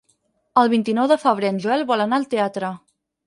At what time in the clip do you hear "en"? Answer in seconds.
1.55-1.61